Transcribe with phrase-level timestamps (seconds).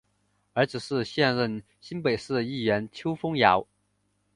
[0.53, 3.67] 儿子是现任新北市议员邱烽尧。